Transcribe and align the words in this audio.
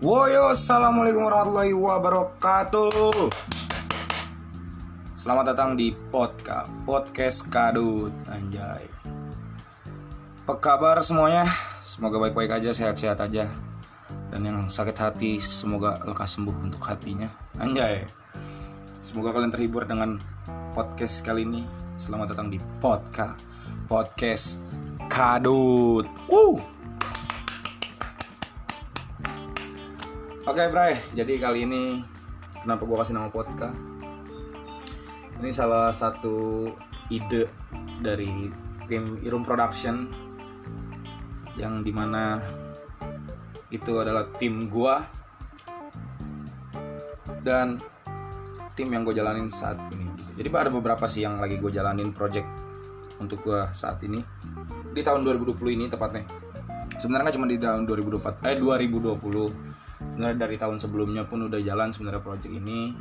Woyo, 0.00 0.48
assalamualaikum 0.48 1.28
warahmatullahi 1.28 1.76
wabarakatuh. 1.76 3.12
Selamat 5.12 5.52
datang 5.52 5.76
di 5.76 5.92
podcast 5.92 6.72
podcast 6.88 7.44
kadut 7.52 8.08
anjay. 8.32 8.88
Apa 10.48 10.56
kabar 10.56 11.04
semuanya? 11.04 11.44
Semoga 11.84 12.16
baik-baik 12.16 12.48
aja, 12.48 12.72
sehat-sehat 12.72 13.20
aja. 13.20 13.44
Dan 14.32 14.48
yang 14.48 14.72
sakit 14.72 14.96
hati 14.96 15.36
semoga 15.36 16.00
lekas 16.08 16.32
sembuh 16.32 16.56
untuk 16.64 16.80
hatinya. 16.80 17.28
Anjay. 17.60 18.08
Semoga 19.04 19.36
kalian 19.36 19.52
terhibur 19.52 19.84
dengan 19.84 20.16
podcast 20.72 21.20
kali 21.20 21.44
ini. 21.44 21.68
Selamat 22.00 22.32
datang 22.32 22.48
di 22.48 22.56
podcast 22.80 23.36
podcast 23.84 24.64
kadut. 25.12 26.08
Uh. 26.32 26.79
Oke 30.50 30.66
Bray, 30.66 30.98
jadi 31.14 31.38
kali 31.38 31.62
ini 31.62 32.02
kenapa 32.58 32.82
gue 32.82 32.98
kasih 32.98 33.14
nama 33.14 33.30
podcast? 33.30 33.78
Ini 35.38 35.46
salah 35.54 35.94
satu 35.94 36.66
ide 37.06 37.46
dari 38.02 38.50
tim 38.90 39.22
Irum 39.22 39.46
Production 39.46 40.10
yang 41.54 41.86
di 41.86 41.94
mana 41.94 42.42
itu 43.70 43.94
adalah 44.02 44.26
tim 44.42 44.66
gue 44.66 44.94
dan 47.46 47.78
tim 48.74 48.90
yang 48.90 49.06
gue 49.06 49.14
jalanin 49.14 49.46
saat 49.54 49.78
ini. 49.94 50.10
Gitu. 50.18 50.30
Jadi 50.34 50.48
ada 50.50 50.74
beberapa 50.74 51.06
sih 51.06 51.22
yang 51.22 51.38
lagi 51.38 51.62
gue 51.62 51.70
jalanin 51.70 52.10
project 52.10 52.50
untuk 53.22 53.38
gue 53.46 53.70
saat 53.70 54.02
ini 54.02 54.18
di 54.90 54.98
tahun 54.98 55.22
2020 55.22 55.78
ini 55.78 55.86
tepatnya. 55.86 56.26
Sebenarnya 56.98 57.38
cuma 57.38 57.46
di 57.46 57.54
tahun 57.54 57.86
2024 57.86 58.50
eh 58.50 58.58
2020 58.58 59.79
sebenarnya 60.00 60.38
dari 60.48 60.56
tahun 60.56 60.76
sebelumnya 60.80 61.28
pun 61.28 61.48
udah 61.48 61.60
jalan 61.60 61.92
sebenarnya 61.92 62.20
project 62.24 62.52
ini. 62.52 62.92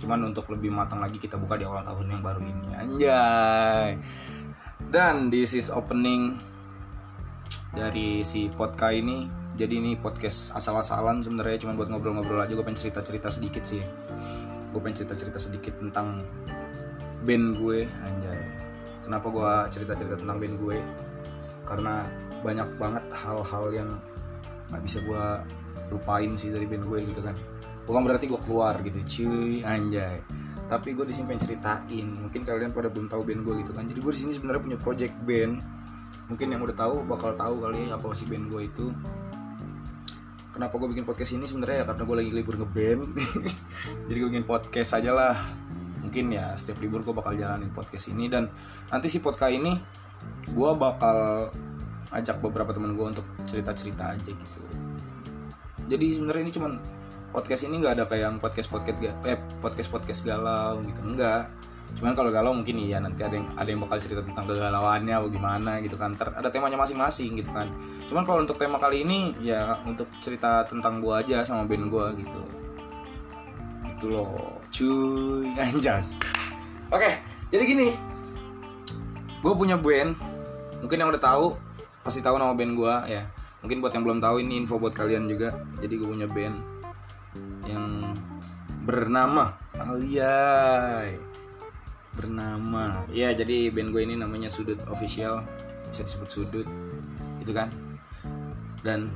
Cuman 0.00 0.32
untuk 0.32 0.48
lebih 0.48 0.72
matang 0.72 1.02
lagi 1.02 1.20
kita 1.20 1.36
buka 1.36 1.60
di 1.60 1.68
awal 1.68 1.84
tahun 1.84 2.08
yang 2.08 2.22
baru 2.22 2.40
ini. 2.40 2.68
Anjay. 2.74 3.98
Dan 4.90 5.28
this 5.28 5.52
is 5.52 5.68
opening 5.68 6.38
dari 7.70 8.24
si 8.26 8.50
podcast 8.50 8.96
ini. 8.96 9.28
Jadi 9.54 9.76
ini 9.76 9.92
podcast 9.94 10.56
asal-asalan 10.56 11.20
sebenarnya 11.20 11.60
cuma 11.62 11.76
buat 11.76 11.92
ngobrol-ngobrol 11.92 12.40
aja. 12.40 12.56
Gue 12.56 12.64
pengen 12.64 12.80
cerita-cerita 12.80 13.28
sedikit 13.28 13.62
sih. 13.62 13.84
Gue 14.72 14.80
pengen 14.80 15.04
cerita-cerita 15.04 15.36
sedikit 15.36 15.76
tentang 15.76 16.24
band 17.28 17.60
gue. 17.60 17.84
Anjay. 17.84 18.40
Kenapa 19.04 19.26
gue 19.28 19.52
cerita-cerita 19.68 20.16
tentang 20.16 20.40
band 20.40 20.56
gue? 20.56 20.78
Karena 21.68 22.08
banyak 22.40 22.68
banget 22.80 23.04
hal-hal 23.12 23.64
yang 23.70 23.90
nggak 24.72 24.82
bisa 24.86 24.98
gue 25.04 25.24
lupain 25.90 26.30
sih 26.38 26.54
dari 26.54 26.64
band 26.64 26.86
gue 26.86 26.98
gitu 27.10 27.20
kan. 27.20 27.34
Bukan 27.84 28.00
berarti 28.06 28.30
gue 28.30 28.40
keluar 28.40 28.78
gitu 28.86 28.98
cuy 29.02 29.66
anjay. 29.66 30.22
Tapi 30.70 30.94
gue 30.94 31.02
di 31.02 31.14
sini 31.14 31.34
pengen 31.34 31.42
ceritain 31.42 32.06
mungkin 32.06 32.46
kalian 32.46 32.70
pada 32.70 32.86
belum 32.86 33.10
tahu 33.10 33.26
band 33.26 33.42
gue 33.42 33.54
gitu 33.66 33.72
kan. 33.74 33.84
Jadi 33.84 33.98
gue 33.98 34.12
di 34.14 34.20
sini 34.22 34.32
sebenarnya 34.32 34.62
punya 34.62 34.78
project 34.78 35.14
band. 35.26 35.58
Mungkin 36.30 36.46
yang 36.46 36.62
udah 36.62 36.76
tahu 36.78 37.02
bakal 37.10 37.34
tahu 37.34 37.66
kali 37.66 37.90
apa 37.90 38.06
sih 38.14 38.30
band 38.30 38.46
gue 38.46 38.62
itu. 38.70 38.86
Kenapa 40.54 40.74
gue 40.78 40.88
bikin 40.94 41.06
podcast 41.06 41.34
ini 41.34 41.46
sebenarnya? 41.46 41.82
Ya 41.82 41.84
karena 41.90 42.02
gue 42.06 42.16
lagi 42.22 42.30
libur 42.30 42.54
ngeband. 42.54 43.02
Jadi 44.06 44.16
gue 44.22 44.28
bikin 44.30 44.46
podcast 44.46 44.90
aja 44.94 45.10
lah. 45.10 45.36
Mungkin 46.06 46.30
ya 46.30 46.54
setiap 46.54 46.78
libur 46.78 47.02
gue 47.02 47.14
bakal 47.14 47.34
jalanin 47.34 47.74
podcast 47.74 48.06
ini. 48.14 48.30
Dan 48.30 48.46
nanti 48.94 49.10
si 49.10 49.18
podcast 49.18 49.50
ini 49.50 49.74
gue 50.54 50.70
bakal 50.78 51.50
ajak 52.10 52.42
beberapa 52.42 52.74
teman 52.74 52.98
gue 52.98 53.06
untuk 53.06 53.26
cerita 53.46 53.70
cerita 53.70 54.10
aja 54.14 54.30
gitu 54.34 54.60
jadi 55.90 56.06
sebenarnya 56.14 56.42
ini 56.46 56.52
cuman 56.54 56.72
podcast 57.30 57.66
ini 57.66 57.82
nggak 57.82 57.98
ada 57.98 58.04
kayak 58.06 58.22
yang 58.26 58.36
podcast 58.38 58.68
podcast 58.70 58.98
eh 59.26 59.38
podcast 59.58 59.88
podcast 59.90 60.20
galau 60.22 60.82
gitu 60.86 61.00
enggak. 61.02 61.50
Cuman 61.90 62.14
kalau 62.14 62.30
galau 62.30 62.54
mungkin 62.54 62.78
iya 62.78 63.02
nanti 63.02 63.26
ada 63.26 63.34
yang 63.34 63.50
ada 63.58 63.66
yang 63.66 63.82
bakal 63.82 63.98
cerita 63.98 64.22
tentang 64.22 64.46
kegalauannya 64.46 65.10
atau 65.10 65.26
gimana 65.26 65.82
gitu 65.82 65.98
kan. 65.98 66.14
Ter, 66.14 66.30
ada 66.30 66.46
temanya 66.46 66.78
masing-masing 66.78 67.34
gitu 67.42 67.50
kan. 67.50 67.66
Cuman 68.06 68.22
kalau 68.22 68.46
untuk 68.46 68.54
tema 68.54 68.78
kali 68.78 69.02
ini 69.02 69.34
ya 69.42 69.82
untuk 69.82 70.06
cerita 70.22 70.62
tentang 70.70 71.02
gua 71.02 71.22
aja 71.22 71.42
sama 71.42 71.66
band 71.66 71.90
gua 71.90 72.14
gitu. 72.14 72.42
Itu 73.90 74.06
loh 74.06 74.62
cuy 74.70 75.50
anjas. 75.66 76.22
Oke 76.94 77.10
jadi 77.50 77.62
gini. 77.66 77.88
Gue 79.40 79.56
punya 79.56 79.80
band 79.80 80.14
mungkin 80.84 81.00
yang 81.00 81.10
udah 81.10 81.22
tahu 81.22 81.56
pasti 82.04 82.20
tahu 82.24 82.36
nama 82.38 82.52
band 82.56 82.76
gua 82.76 83.04
ya 83.04 83.24
mungkin 83.60 83.84
buat 83.84 83.92
yang 83.92 84.04
belum 84.04 84.20
tahu 84.24 84.40
ini 84.40 84.64
info 84.64 84.80
buat 84.80 84.92
kalian 84.96 85.28
juga. 85.28 85.56
Jadi 85.80 85.92
gue 85.96 86.08
punya 86.08 86.28
band 86.28 86.56
yang 87.68 88.16
bernama 88.84 89.54
Aliai 89.76 91.16
bernama. 92.16 93.06
Ya 93.14 93.32
jadi 93.32 93.70
band 93.72 93.92
gue 93.94 94.02
ini 94.04 94.16
namanya 94.18 94.50
Sudut 94.50 94.80
Official. 94.90 95.44
Bisa 95.88 96.04
disebut 96.04 96.28
Sudut 96.28 96.66
itu 97.40 97.52
kan? 97.52 97.72
Dan 98.84 99.12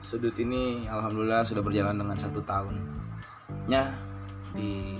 Sudut 0.00 0.32
ini 0.40 0.88
alhamdulillah 0.88 1.44
sudah 1.44 1.60
berjalan 1.60 1.96
dengan 1.96 2.16
satu 2.16 2.40
tahunnya. 2.44 3.84
Di 4.56 4.96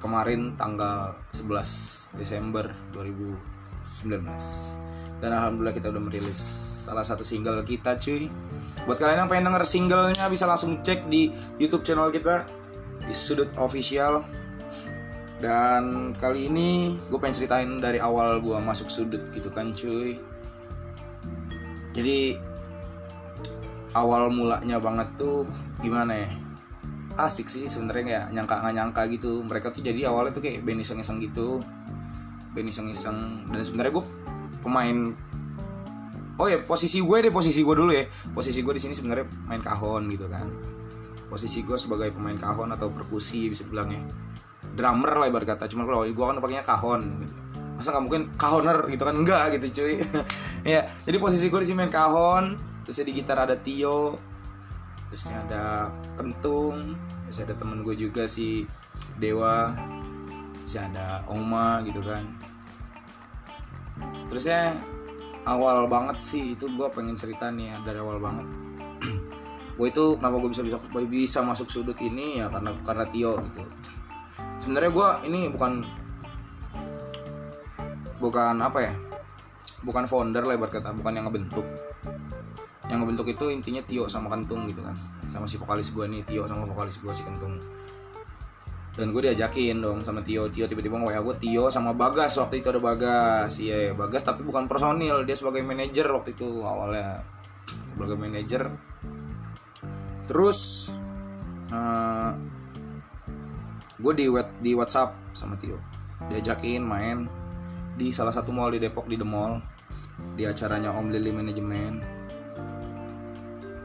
kemarin 0.00 0.56
tanggal 0.56 1.12
11 1.30 2.16
Desember 2.16 2.72
2019 2.96 4.89
dan 5.20 5.36
alhamdulillah 5.36 5.76
kita 5.76 5.92
udah 5.92 6.02
merilis 6.02 6.40
salah 6.80 7.04
satu 7.04 7.20
single 7.20 7.60
kita 7.62 7.94
cuy. 8.00 8.32
Buat 8.88 8.96
kalian 8.96 9.24
yang 9.24 9.30
pengen 9.30 9.52
denger 9.52 9.64
singlenya 9.68 10.26
bisa 10.32 10.48
langsung 10.48 10.80
cek 10.80 11.06
di 11.12 11.28
YouTube 11.60 11.84
channel 11.84 12.08
kita 12.08 12.48
di 13.04 13.12
sudut 13.12 13.52
official. 13.60 14.24
Dan 15.40 16.12
kali 16.20 16.52
ini 16.52 17.00
gue 17.08 17.16
pengen 17.20 17.36
ceritain 17.36 17.70
dari 17.80 17.96
awal 18.00 18.40
gue 18.40 18.56
masuk 18.60 18.88
sudut 18.88 19.20
gitu 19.32 19.52
kan 19.52 19.72
cuy. 19.72 20.16
Jadi 21.92 22.36
awal 23.92 24.32
mulanya 24.32 24.80
banget 24.80 25.08
tuh 25.20 25.44
gimana 25.84 26.16
ya? 26.16 26.30
Asik 27.20 27.52
sih 27.52 27.68
sebenarnya 27.68 28.04
kayak 28.04 28.24
nyangka 28.32 28.54
nggak 28.64 28.74
nyangka 28.76 29.02
gitu. 29.12 29.44
Mereka 29.44 29.72
tuh 29.72 29.84
jadi 29.84 30.08
awalnya 30.08 30.32
tuh 30.32 30.44
kayak 30.44 30.64
band 30.64 30.80
iseng-iseng 30.80 31.20
gitu. 31.20 31.60
Band 32.56 32.68
iseng-iseng. 32.68 33.48
Dan 33.48 33.60
sebenarnya 33.60 33.92
gue 33.96 34.04
pemain. 34.60 35.12
Oh 36.40 36.48
ya 36.48 36.64
posisi 36.64 37.04
gue 37.04 37.16
deh 37.20 37.32
posisi 37.32 37.60
gue 37.60 37.74
dulu 37.76 37.92
ya. 37.92 38.04
Posisi 38.32 38.64
gue 38.64 38.72
di 38.76 38.82
sini 38.82 38.94
sebenarnya 38.96 39.26
main 39.48 39.60
kahon 39.60 40.08
gitu 40.12 40.30
kan. 40.30 40.48
Posisi 41.28 41.62
gue 41.66 41.76
sebagai 41.76 42.12
pemain 42.14 42.36
kahon 42.36 42.72
atau 42.72 42.88
perkusi 42.88 43.52
bisa 43.52 43.64
bilangnya. 43.68 44.00
Drummer 44.72 45.20
lah 45.20 45.26
ibarat 45.28 45.56
kata 45.56 45.68
cuma 45.68 45.84
kalau 45.84 46.06
gue 46.08 46.24
kan 46.24 46.36
pakainya 46.40 46.64
kahon 46.64 47.00
gitu. 47.26 47.34
Masa 47.76 47.96
nggak 47.96 48.04
mungkin 48.04 48.22
kahoner 48.36 48.78
gitu 48.88 49.02
kan? 49.04 49.14
Enggak 49.16 49.56
gitu 49.58 49.82
cuy. 49.82 50.00
Ya 50.60 50.84
jadi 51.08 51.16
posisi 51.16 51.48
gue 51.48 51.56
di 51.56 51.72
sini 51.72 51.84
main 51.84 51.92
kahon 51.92 52.60
terus 52.84 53.00
di 53.06 53.12
gitar 53.16 53.40
ada 53.40 53.56
Tio 53.56 54.18
terusnya 55.10 55.42
ada 55.46 55.94
kentung 56.18 56.98
terus 57.26 57.38
ada 57.42 57.54
temen 57.54 57.86
gue 57.86 57.94
juga 57.94 58.26
si 58.26 58.66
Dewa 59.18 59.70
terus 60.62 60.74
ada 60.74 61.22
Oma 61.30 61.86
gitu 61.86 62.02
kan 62.02 62.39
terusnya 64.30 64.78
awal 65.42 65.90
banget 65.90 66.22
sih 66.22 66.54
itu 66.54 66.70
gue 66.70 66.86
pengen 66.94 67.18
cerita 67.18 67.50
nih 67.50 67.74
ya 67.74 67.76
dari 67.82 67.98
awal 67.98 68.22
banget. 68.22 68.46
Gue 69.80 69.88
itu 69.88 70.12
kenapa 70.20 70.36
gue 70.44 70.52
bisa 70.52 70.60
bisa 70.60 70.76
bisa 71.08 71.40
masuk 71.40 71.72
sudut 71.72 71.96
ini 72.04 72.36
ya 72.36 72.52
karena 72.52 72.76
karena 72.84 73.04
Tio 73.08 73.40
gitu. 73.40 73.64
Sebenarnya 74.60 74.92
gue 74.92 75.08
ini 75.24 75.48
bukan 75.48 75.80
bukan 78.20 78.60
apa 78.60 78.78
ya 78.84 78.92
bukan 79.80 80.04
founder 80.04 80.44
lah 80.44 80.60
ibarat 80.60 80.78
kata 80.78 80.92
bukan 80.92 81.16
yang 81.16 81.24
ngebentuk. 81.32 81.64
Yang 82.92 82.98
ngebentuk 83.00 83.26
itu 83.32 83.44
intinya 83.48 83.80
Tio 83.88 84.04
sama 84.04 84.28
Kentung 84.28 84.68
gitu 84.68 84.84
kan. 84.84 85.00
Sama 85.32 85.48
si 85.48 85.56
vokalis 85.56 85.96
gue 85.96 86.04
nih 86.04 86.28
Tio 86.28 86.44
sama 86.44 86.68
vokalis 86.68 87.00
gue 87.00 87.12
si 87.16 87.24
Kentung 87.24 87.56
dan 88.98 89.14
gue 89.14 89.22
diajakin 89.22 89.78
dong 89.78 90.02
sama 90.02 90.20
Tio. 90.20 90.50
Tio 90.50 90.66
tiba-tiba 90.66 90.98
nge 90.98 91.22
gue 91.22 91.36
Tio 91.38 91.70
sama 91.70 91.94
Bagas. 91.94 92.34
Waktu 92.36 92.60
itu 92.62 92.68
ada 92.74 92.82
Bagas. 92.82 93.58
Iya 93.62 93.94
Bagas 93.94 94.26
tapi 94.26 94.42
bukan 94.42 94.66
personil. 94.66 95.22
Dia 95.22 95.36
sebagai 95.38 95.62
manajer 95.62 96.06
waktu 96.10 96.34
itu 96.34 96.66
awalnya. 96.66 97.22
Sebagai 97.66 98.16
manajer. 98.18 98.66
Terus 100.26 100.90
uh, 101.70 102.30
gue 104.00 104.12
di 104.18 104.26
di 104.58 104.72
WhatsApp 104.74 105.34
sama 105.34 105.54
Tio. 105.56 105.78
Diajakin 106.26 106.82
main 106.82 107.30
di 107.94 108.10
salah 108.10 108.34
satu 108.34 108.50
mall 108.50 108.74
di 108.74 108.82
Depok 108.82 109.06
di 109.06 109.14
The 109.14 109.26
Mall. 109.26 109.62
Di 110.36 110.44
acaranya 110.44 110.92
Om 110.92 111.08
Lili 111.08 111.32
Manajemen 111.32 112.20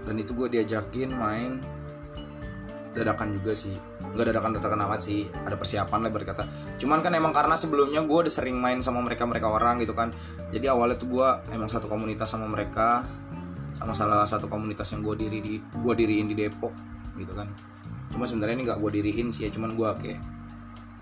dan 0.06 0.16
itu 0.22 0.38
gue 0.38 0.48
diajakin 0.54 1.10
main 1.10 1.60
dadakan 2.96 3.36
juga 3.36 3.52
sih. 3.52 3.76
Nggak 4.16 4.26
dadakan 4.32 4.52
dadakan 4.56 4.80
amat 4.88 5.02
sih. 5.04 5.28
Ada 5.28 5.60
persiapan 5.60 6.00
lah 6.08 6.12
berkata 6.16 6.48
cuman 6.80 7.04
kan 7.04 7.12
emang 7.12 7.36
karena 7.36 7.60
sebelumnya 7.60 8.02
gue 8.08 8.18
udah 8.26 8.34
sering 8.34 8.56
main 8.56 8.80
sama 8.80 9.04
mereka 9.04 9.28
mereka 9.28 9.52
orang 9.52 9.84
gitu 9.84 9.92
kan. 9.92 10.16
Jadi 10.50 10.66
awalnya 10.72 10.96
tuh 10.96 11.12
gue 11.12 11.28
emang 11.52 11.68
satu 11.68 11.92
komunitas 11.92 12.32
sama 12.32 12.48
mereka. 12.48 13.04
Sama 13.76 13.92
salah 13.92 14.24
satu 14.24 14.48
komunitas 14.48 14.88
yang 14.96 15.04
gue 15.04 15.20
diri 15.20 15.44
di 15.44 15.60
gue 15.60 15.94
diriin 15.94 16.32
di 16.32 16.36
Depok 16.40 16.72
gitu 17.20 17.36
kan. 17.36 17.52
Cuma 18.08 18.24
sebenarnya 18.24 18.56
ini 18.56 18.64
nggak 18.72 18.80
gue 18.80 18.92
diriin 18.96 19.28
sih 19.36 19.46
ya. 19.46 19.50
Cuman 19.52 19.76
gue 19.76 19.90
kayak 20.00 20.22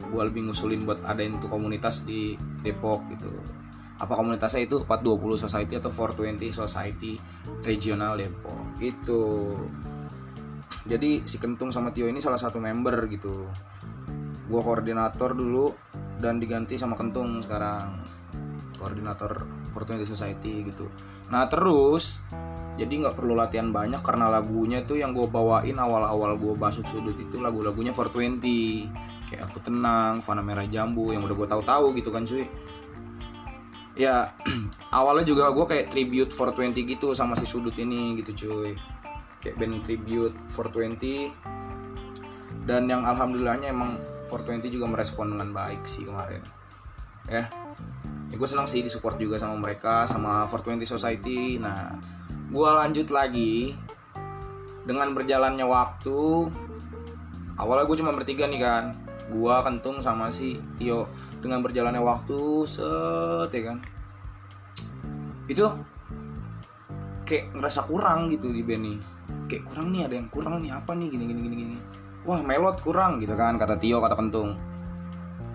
gue 0.03 0.23
lebih 0.25 0.49
ngusulin 0.49 0.83
buat 0.83 0.99
adain 1.05 1.37
tuh 1.37 1.47
komunitas 1.47 2.03
di 2.03 2.33
Depok 2.65 3.05
gitu. 3.13 3.29
Apa 4.01 4.17
komunitasnya 4.17 4.65
itu 4.65 4.81
420 4.83 5.45
Society 5.45 5.77
atau 5.77 5.93
420 5.93 6.49
Society 6.49 7.13
Regional 7.61 8.17
Depok. 8.17 8.81
Itu 8.81 9.21
jadi 10.83 11.23
si 11.23 11.39
Kentung 11.39 11.71
sama 11.71 11.95
Tio 11.95 12.11
ini 12.11 12.19
salah 12.19 12.39
satu 12.39 12.59
member 12.59 13.07
gitu. 13.07 13.31
Gue 14.51 14.59
koordinator 14.59 15.31
dulu 15.31 15.71
dan 16.19 16.43
diganti 16.43 16.75
sama 16.75 16.99
Kentung 16.99 17.39
sekarang. 17.39 18.03
Koordinator 18.75 19.47
420 19.71 20.03
Society 20.03 20.67
gitu. 20.67 20.91
Nah 21.31 21.47
terus 21.47 22.19
jadi 22.75 22.89
nggak 22.89 23.15
perlu 23.15 23.37
latihan 23.37 23.71
banyak 23.71 24.03
karena 24.03 24.27
lagunya 24.27 24.83
tuh 24.83 24.99
yang 24.99 25.15
gue 25.15 25.23
bawain 25.23 25.77
awal-awal 25.77 26.35
gue 26.35 26.57
masuk 26.57 26.83
sudut 26.83 27.15
itu 27.15 27.39
lagu-lagunya 27.39 27.93
420 27.95 28.43
kayak 29.29 29.41
aku 29.45 29.61
tenang 29.63 30.19
Fana 30.19 30.43
Merah 30.43 30.67
Jambu 30.67 31.13
yang 31.15 31.23
udah 31.23 31.37
gue 31.37 31.47
tahu-tahu 31.47 31.95
gitu 31.95 32.11
kan 32.11 32.27
cuy. 32.27 32.43
Ya 33.95 34.35
awalnya 34.99 35.23
juga 35.31 35.47
gue 35.55 35.63
kayak 35.63 35.95
tribute 35.95 36.35
420 36.35 36.91
gitu 36.91 37.15
sama 37.15 37.39
si 37.39 37.47
sudut 37.47 37.77
ini 37.79 38.19
gitu 38.19 38.35
cuy 38.35 38.75
kayak 39.43 39.59
band 39.59 39.83
tribute 39.83 40.31
420 40.47 42.63
dan 42.63 42.87
yang 42.87 43.03
alhamdulillahnya 43.03 43.75
emang 43.75 43.99
420 44.31 44.71
juga 44.71 44.87
merespon 44.87 45.35
dengan 45.35 45.51
baik 45.51 45.83
sih 45.83 46.07
kemarin. 46.07 46.39
Ya, 47.27 47.51
ya 48.31 48.35
gue 48.39 48.47
senang 48.47 48.67
sih 48.67 48.79
disupport 48.79 49.19
juga 49.19 49.35
sama 49.35 49.59
mereka 49.59 50.07
sama 50.07 50.47
420 50.47 50.87
Society. 50.87 51.59
Nah 51.59 51.91
gue 52.47 52.69
lanjut 52.71 53.11
lagi. 53.11 53.75
Dengan 54.83 55.15
berjalannya 55.15 55.63
waktu 55.63 56.51
awalnya 57.55 57.87
gue 57.87 57.97
cuma 57.99 58.15
bertiga 58.15 58.47
nih 58.47 58.63
kan. 58.63 58.95
Gue 59.27 59.55
kentung 59.63 59.99
sama 59.99 60.31
si 60.31 60.59
Tio. 60.79 61.11
Dengan 61.43 61.59
berjalannya 61.59 61.99
waktu 61.99 62.63
set 62.63 63.51
ya 63.51 63.61
kan. 63.71 63.77
Itu 65.51 65.67
kayak 67.27 67.55
ngerasa 67.55 67.87
kurang 67.87 68.31
gitu 68.31 68.51
di 68.51 68.63
nih 68.63 69.12
kayak 69.53 69.69
kurang 69.69 69.93
nih 69.93 70.09
ada 70.09 70.15
yang 70.17 70.29
kurang 70.33 70.65
nih 70.65 70.73
apa 70.73 70.97
nih 70.97 71.07
gini 71.13 71.23
gini 71.29 71.39
gini 71.45 71.55
gini. 71.61 71.77
Wah 72.25 72.41
melot 72.41 72.81
kurang 72.81 73.21
gitu 73.21 73.37
kan 73.37 73.53
kata 73.61 73.77
Tio 73.77 74.01
kata 74.01 74.17
kentung. 74.17 74.57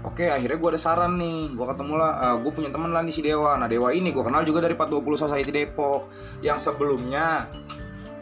Oke 0.06 0.30
akhirnya 0.30 0.62
gue 0.62 0.70
ada 0.70 0.80
saran 0.80 1.18
nih 1.18 1.58
Gue 1.58 1.66
ketemu 1.66 1.98
lah 1.98 2.12
uh, 2.14 2.26
eh, 2.30 2.36
Gue 2.44 2.52
punya 2.54 2.70
teman 2.70 2.94
lah 2.94 3.02
di 3.02 3.10
si 3.10 3.18
Dewa. 3.18 3.58
Nah 3.58 3.66
Dewa 3.66 3.90
ini 3.90 4.14
gue 4.14 4.22
kenal 4.22 4.46
juga 4.46 4.62
dari 4.62 4.78
420 4.78 5.24
Society 5.26 5.50
Depok. 5.50 6.06
Yang 6.38 6.70
sebelumnya 6.70 7.50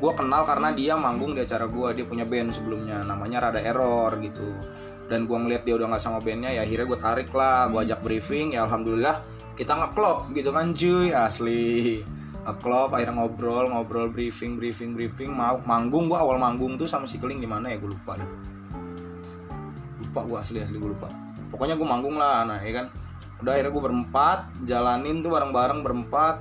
Gue 0.00 0.12
kenal 0.16 0.48
karena 0.48 0.72
dia 0.72 0.96
manggung 0.96 1.36
di 1.36 1.44
acara 1.44 1.68
gue 1.68 1.88
Dia 2.00 2.04
punya 2.08 2.24
band 2.24 2.48
sebelumnya 2.54 3.04
Namanya 3.04 3.50
Rada 3.50 3.60
Error 3.60 4.08
gitu. 4.24 4.56
Dan 5.10 5.28
gue 5.28 5.36
ngeliat 5.36 5.68
dia 5.68 5.76
udah 5.76 5.92
gak 5.92 6.00
sama 6.00 6.24
bandnya 6.24 6.56
Ya 6.56 6.64
akhirnya 6.64 6.86
gue 6.88 6.98
tarik 7.02 7.30
lah 7.36 7.68
Gue 7.68 7.84
ajak 7.84 8.00
briefing 8.00 8.56
Ya 8.56 8.64
Alhamdulillah 8.64 9.20
Kita 9.52 9.76
ngeklop 9.76 10.32
gitu 10.32 10.56
kan 10.56 10.72
cuy 10.72 11.12
Asli 11.12 12.00
ngeklop 12.46 12.94
akhirnya 12.94 13.18
ngobrol 13.18 13.66
ngobrol 13.66 14.06
briefing 14.08 14.54
briefing 14.54 14.94
briefing. 14.94 15.34
Mau 15.34 15.58
manggung 15.66 16.06
gue 16.06 16.14
awal 16.14 16.38
manggung 16.38 16.78
tuh 16.78 16.86
sama 16.86 17.04
si 17.04 17.18
keling 17.18 17.42
di 17.42 17.48
mana 17.50 17.74
ya? 17.74 17.76
Gue 17.82 17.92
lupa 17.92 18.14
deh. 18.14 18.30
Lupa 20.06 20.20
gue 20.22 20.38
asli 20.38 20.62
asli 20.62 20.78
gue 20.78 20.90
lupa. 20.94 21.10
Pokoknya 21.50 21.74
gue 21.74 21.86
manggung 21.86 22.14
lah 22.14 22.46
nah 22.46 22.62
ya 22.62 22.82
kan? 22.82 22.86
Udah 23.42 23.58
akhirnya 23.58 23.74
gue 23.74 23.82
berempat 23.82 24.38
jalanin 24.62 25.20
tuh 25.20 25.30
bareng-bareng 25.34 25.80
berempat 25.82 26.36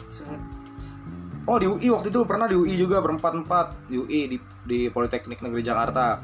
oh 1.45 1.57
di 1.61 1.67
UI 1.69 1.93
waktu 1.93 2.09
itu 2.09 2.25
pernah 2.25 2.49
di 2.49 2.57
UI 2.57 2.73
juga 2.73 2.97
berempat 3.01 3.33
empat 3.45 3.67
di 3.89 4.01
UI 4.01 4.21
di 4.29 4.37
di 4.65 4.79
Politeknik 4.89 5.41
Negeri 5.41 5.61
Jakarta. 5.65 6.21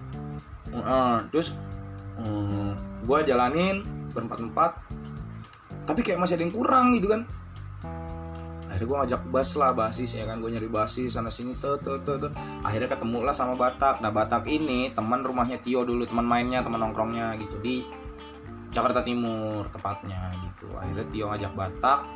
Uh, 0.71 1.19
terus 1.35 1.51
uh, 2.15 2.23
eh, 2.23 2.71
gue 3.03 3.19
jalanin 3.27 3.83
berempat 4.15 4.39
empat 4.39 4.71
tapi 5.83 5.99
kayak 6.05 6.21
masih 6.21 6.39
ada 6.39 6.43
yang 6.47 6.55
kurang 6.55 6.95
gitu 6.95 7.11
kan 7.11 7.27
akhirnya 8.81 8.97
gue 8.97 9.01
ngajak 9.05 9.21
bass 9.29 9.49
lah 9.61 9.77
basis 9.77 10.09
ya 10.17 10.25
kan? 10.25 10.41
Gue 10.41 10.49
nyari 10.57 10.65
basis 10.65 11.13
sana 11.13 11.29
sini 11.29 11.53
tuh 11.61 11.77
tuh 11.77 12.01
tuh 12.01 12.17
tuh. 12.17 12.33
Akhirnya 12.65 12.89
ketemu 12.89 13.21
lah 13.21 13.29
sama 13.29 13.53
Batak. 13.53 14.01
Nah 14.01 14.09
Batak 14.09 14.49
ini 14.49 14.89
teman 14.97 15.21
rumahnya 15.21 15.61
Tio 15.61 15.85
dulu 15.85 16.01
teman 16.09 16.25
mainnya 16.25 16.65
teman 16.65 16.81
nongkrongnya 16.81 17.37
gitu. 17.37 17.61
Di 17.61 17.85
Jakarta 18.73 19.05
Timur 19.05 19.69
tepatnya 19.69 20.33
gitu. 20.41 20.73
Akhirnya 20.73 21.05
Tio 21.13 21.29
ngajak 21.29 21.53
Batak 21.53 22.09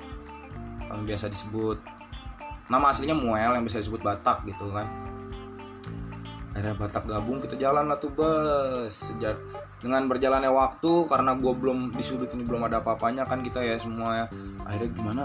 yang 0.89 1.05
biasa 1.05 1.29
disebut 1.29 1.77
nama 2.65 2.89
aslinya 2.89 3.13
Muel 3.13 3.53
yang 3.53 3.61
bisa 3.61 3.77
disebut 3.77 4.01
Batak 4.01 4.49
gitu 4.49 4.73
kan. 4.73 4.89
Akhirnya 6.57 6.81
Batak 6.81 7.05
gabung 7.05 7.45
kita 7.45 7.61
jalan 7.61 7.93
lah 7.93 8.01
tuh 8.01 8.09
bus 8.09 9.13
sejak 9.13 9.37
dengan 9.85 10.09
berjalannya 10.09 10.49
waktu 10.49 11.05
karena 11.05 11.37
gue 11.37 11.53
belum 11.53 11.93
di 11.93 12.01
sudut 12.01 12.33
ini 12.33 12.41
belum 12.41 12.65
ada 12.65 12.81
apa-apanya 12.81 13.29
kan 13.29 13.45
kita 13.45 13.61
ya 13.61 13.77
semua 13.77 14.25
ya. 14.25 14.25
Akhirnya 14.65 14.89
gimana 14.97 15.23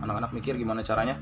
anak-anak 0.00 0.30
mikir 0.34 0.56
gimana 0.56 0.80
caranya. 0.80 1.16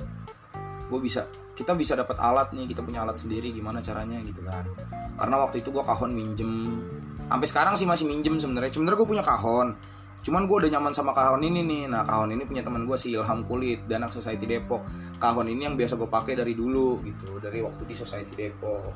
Gue 0.88 0.98
bisa 1.02 1.28
kita 1.58 1.74
bisa 1.74 1.98
dapat 1.98 2.22
alat 2.22 2.54
nih 2.54 2.70
kita 2.70 2.86
punya 2.86 3.02
alat 3.02 3.18
sendiri 3.18 3.50
gimana 3.50 3.82
caranya 3.82 4.22
gitu 4.22 4.40
kan. 4.46 4.62
Karena 5.18 5.36
waktu 5.42 5.60
itu 5.60 5.74
gue 5.74 5.82
kahon 5.82 6.14
minjem. 6.14 6.78
Sampai 7.28 7.46
sekarang 7.50 7.74
sih 7.74 7.84
masih 7.84 8.06
minjem 8.06 8.38
sebenarnya. 8.38 8.70
Sebenarnya 8.70 8.98
gue 9.02 9.08
punya 9.10 9.24
kahon. 9.26 9.74
Cuman 10.22 10.46
gue 10.46 10.56
udah 10.66 10.70
nyaman 10.78 10.94
sama 10.94 11.10
kahon 11.10 11.42
ini 11.42 11.66
nih. 11.66 11.90
Nah 11.90 12.06
kahon 12.06 12.30
ini 12.30 12.46
punya 12.46 12.62
teman 12.62 12.86
gue 12.86 12.94
si 12.94 13.10
Ilham 13.10 13.42
Kulit 13.42 13.90
dan 13.90 14.06
Society 14.06 14.46
Depok. 14.46 14.86
Kahon 15.18 15.50
ini 15.50 15.66
yang 15.66 15.74
biasa 15.74 15.98
gue 15.98 16.06
pakai 16.06 16.38
dari 16.38 16.54
dulu 16.54 17.02
gitu 17.02 17.42
dari 17.42 17.58
waktu 17.58 17.82
di 17.82 17.94
Society 17.98 18.38
Depok. 18.38 18.94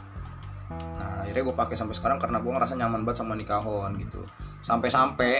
Nah 0.73 1.27
akhirnya 1.27 1.43
gue 1.43 1.57
pakai 1.59 1.75
sampai 1.75 1.99
sekarang 1.99 2.23
karena 2.23 2.39
gue 2.39 2.53
ngerasa 2.55 2.79
nyaman 2.79 3.03
banget 3.03 3.27
sama 3.27 3.35
nih 3.35 3.49
kahon 3.51 3.91
gitu. 3.99 4.23
Sampai-sampai 4.63 5.33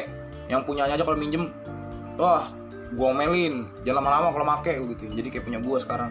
yang 0.51 0.67
punyanya 0.67 0.99
aja 0.99 1.07
kalau 1.07 1.17
minjem 1.17 1.49
wah 2.19 2.43
gue 2.93 3.11
melin 3.17 3.65
jangan 3.83 4.05
lama-lama 4.05 4.29
kalau 4.37 4.47
make 4.47 4.73
gitu 4.97 5.09
jadi 5.13 5.29
kayak 5.33 5.45
punya 5.49 5.61
gue 5.61 5.79
sekarang. 5.81 6.11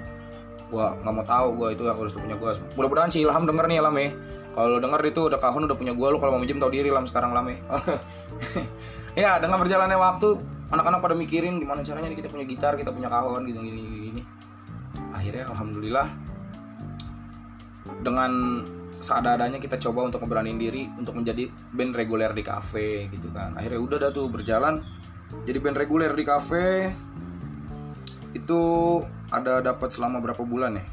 Gue 0.72 0.82
nggak 0.82 1.14
mau 1.14 1.26
tahu 1.28 1.48
gue 1.60 1.68
itu 1.76 1.84
harus 1.88 2.14
punya 2.16 2.36
gue 2.40 2.50
mudah-mudahan 2.80 3.12
si 3.12 3.22
Ilham 3.22 3.44
denger 3.46 3.66
nih 3.70 3.78
Ilham 3.80 3.96
ya. 3.98 4.10
Kalau 4.52 4.78
denger 4.84 5.02
itu 5.08 5.22
udah 5.32 5.40
kahun 5.40 5.64
udah 5.68 5.78
punya 5.80 5.94
gue 5.96 6.08
lu 6.12 6.18
kalau 6.20 6.36
mau 6.36 6.42
minjem 6.42 6.60
tahu 6.60 6.72
diri 6.76 6.92
lam 6.92 7.08
sekarang 7.08 7.32
lame 7.32 7.60
ya. 9.22 9.40
Dengan 9.40 9.58
berjalannya 9.62 9.96
waktu 9.96 10.30
anak-anak 10.72 11.00
pada 11.04 11.16
mikirin 11.16 11.60
gimana 11.60 11.84
caranya 11.84 12.12
kita 12.16 12.32
punya 12.32 12.48
gitar 12.48 12.80
kita 12.80 12.96
punya 12.96 13.12
kahon 13.12 13.44
gitu 13.44 13.60
gini 13.60 13.82
gini 14.08 14.24
akhirnya 15.12 15.52
alhamdulillah 15.52 16.08
dengan 18.02 18.32
seadanya 19.02 19.58
kita 19.58 19.82
coba 19.82 20.08
untuk 20.08 20.22
ngeberanin 20.22 20.62
diri 20.62 20.86
untuk 20.96 21.18
menjadi 21.18 21.50
band 21.74 21.94
reguler 21.98 22.32
di 22.38 22.46
cafe 22.46 23.10
gitu 23.10 23.34
kan. 23.34 23.58
Akhirnya 23.58 23.82
udah 23.82 23.98
dah 23.98 24.12
tuh 24.14 24.30
berjalan 24.30 24.86
jadi 25.48 25.58
band 25.58 25.78
reguler 25.80 26.12
di 26.14 26.24
cafe 26.24 26.92
itu 28.32 28.62
ada 29.32 29.60
dapat 29.60 29.92
selama 29.92 30.24
berapa 30.24 30.44
bulan 30.44 30.80
ya? 30.80 30.86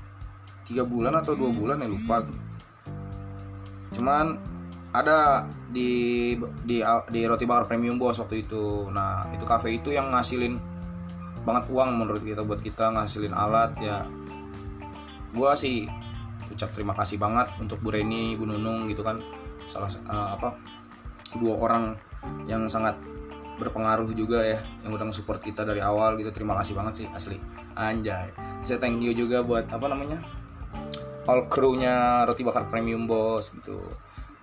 Tiga 0.66 0.82
bulan 0.84 1.16
atau 1.16 1.38
dua 1.38 1.50
bulan 1.54 1.80
ya 1.80 1.88
lupa 1.88 2.24
cuman 3.88 4.38
ada 4.92 5.48
di 5.68 6.32
di 6.64 6.80
di 7.12 7.20
roti 7.28 7.44
bakar 7.44 7.68
premium 7.68 8.00
bos 8.00 8.16
waktu 8.16 8.48
itu. 8.48 8.88
Nah 8.88 9.28
itu 9.36 9.44
cafe 9.44 9.76
itu 9.76 9.92
yang 9.92 10.08
ngasilin 10.12 10.56
banget 11.44 11.64
uang 11.72 12.04
menurut 12.04 12.24
kita 12.24 12.44
buat 12.44 12.60
kita 12.60 12.92
ngasilin 12.96 13.36
alat 13.36 13.76
ya. 13.80 14.08
Gua 15.36 15.52
sih 15.52 15.84
ucap 16.48 16.72
terima 16.72 16.96
kasih 16.96 17.20
banget 17.20 17.52
untuk 17.60 17.84
Bu 17.84 17.92
Reni 17.92 18.32
Bu 18.38 18.48
Nunung 18.48 18.88
gitu 18.88 19.04
kan. 19.04 19.20
Salah 19.68 19.92
uh, 20.08 20.36
apa 20.40 20.56
dua 21.36 21.60
orang 21.60 21.92
yang 22.48 22.64
sangat 22.64 22.96
berpengaruh 23.58 24.08
juga 24.14 24.40
ya 24.40 24.58
yang 24.86 24.94
udah 24.94 25.10
nge-support 25.10 25.42
kita 25.42 25.66
dari 25.66 25.82
awal 25.82 26.14
gitu. 26.16 26.30
Terima 26.30 26.54
kasih 26.56 26.78
banget 26.78 27.04
sih 27.04 27.06
asli. 27.10 27.36
Anjay. 27.74 28.30
Saya 28.62 28.78
thank 28.78 29.02
you 29.02 29.12
juga 29.12 29.42
buat 29.42 29.66
apa 29.68 29.86
namanya 29.90 30.22
all 31.28 31.44
crewnya 31.50 32.24
roti 32.24 32.46
bakar 32.46 32.70
premium 32.72 33.04
bos 33.04 33.52
gitu. 33.52 33.76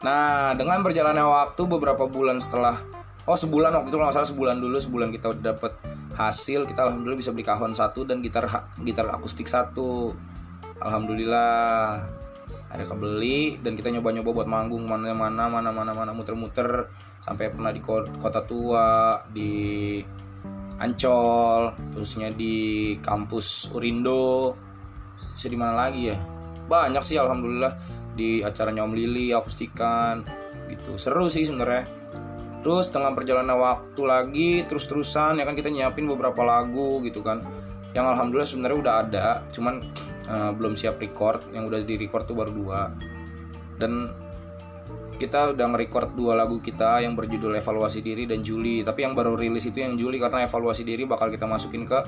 Nah 0.05 0.53
dengan 0.53 0.85
berjalannya 0.85 1.25
waktu 1.25 1.61
beberapa 1.65 2.05
bulan 2.05 2.37
setelah 2.37 2.77
oh 3.25 3.33
sebulan 3.33 3.73
waktu 3.73 3.89
itu 3.89 3.97
kalau 3.97 4.13
salah 4.13 4.29
sebulan 4.29 4.61
dulu 4.61 4.77
sebulan 4.77 5.09
kita 5.09 5.33
udah 5.33 5.43
dapet 5.57 5.73
hasil 6.13 6.69
kita 6.69 6.85
alhamdulillah 6.85 7.17
bisa 7.17 7.33
beli 7.33 7.41
kahon 7.41 7.73
satu 7.73 8.05
dan 8.05 8.21
gitar 8.21 8.45
gitar 8.85 9.09
akustik 9.09 9.49
satu. 9.49 10.13
Alhamdulillah 10.77 12.03
ada 12.75 12.85
kebeli 12.85 13.57
dan 13.63 13.73
kita 13.73 13.89
nyoba-nyoba 13.89 14.43
buat 14.43 14.47
manggung 14.51 14.83
mana-mana 14.83 15.47
mana-mana 15.47 15.91
mana 15.95 16.11
muter-muter 16.11 16.91
sampai 17.23 17.49
pernah 17.49 17.71
di 17.71 17.81
kota 17.81 18.43
tua 18.43 19.23
di 19.31 20.03
Ancol 20.75 21.71
terusnya 21.95 22.35
di 22.35 22.95
kampus 22.99 23.71
Urindo. 23.71 24.51
Bisa 25.31 25.47
di 25.47 25.55
mana 25.55 25.71
lagi 25.71 26.11
ya? 26.11 26.17
Banyak 26.67 26.99
sih 26.99 27.15
alhamdulillah 27.15 27.71
di 28.11 28.43
acaranya 28.43 28.83
Om 28.83 28.91
Lili 28.91 29.31
akustikan 29.31 30.23
gitu. 30.67 30.99
Seru 30.99 31.31
sih 31.31 31.47
sebenarnya. 31.47 31.87
Terus 32.59 32.91
dengan 32.91 33.15
perjalanan 33.15 33.55
waktu 33.55 34.01
lagi 34.03 34.49
terus-terusan 34.67 35.39
ya 35.39 35.47
kan 35.47 35.55
kita 35.55 35.71
nyiapin 35.71 36.11
beberapa 36.11 36.43
lagu 36.43 36.99
gitu 37.07 37.23
kan. 37.23 37.39
Yang 37.95 38.05
alhamdulillah 38.11 38.49
sebenarnya 38.49 38.77
udah 38.83 38.93
ada 39.07 39.27
cuman 39.55 39.79
uh, 40.29 40.51
belum 40.53 40.73
siap 40.77 41.01
record 41.01 41.49
yang 41.53 41.69
udah 41.69 41.81
di 41.81 41.95
record 41.97 42.25
tuh 42.25 42.37
baru 42.37 42.51
dua. 42.51 42.81
Dan 43.75 44.09
kita 45.15 45.55
udah 45.55 45.65
nge-record 45.71 46.11
dua 46.15 46.35
lagu 46.35 46.59
kita 46.59 46.99
yang 46.99 47.15
berjudul 47.15 47.55
evaluasi 47.55 48.03
diri 48.03 48.27
dan 48.27 48.43
Juli. 48.43 48.83
Tapi 48.83 49.07
yang 49.07 49.15
baru 49.15 49.39
rilis 49.39 49.67
itu 49.67 49.79
yang 49.79 49.95
Juli 49.95 50.19
karena 50.19 50.43
evaluasi 50.43 50.83
diri 50.83 51.07
bakal 51.07 51.31
kita 51.31 51.47
masukin 51.47 51.87
ke 51.87 51.99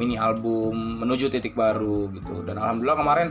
mini 0.00 0.16
album 0.16 1.04
menuju 1.04 1.28
titik 1.28 1.52
baru 1.52 2.08
gitu. 2.16 2.40
Dan 2.46 2.56
alhamdulillah 2.56 2.98
kemarin 2.98 3.28